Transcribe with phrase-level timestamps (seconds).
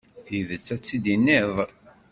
[0.25, 1.55] Tidet, ad tt-id-tiniḍ.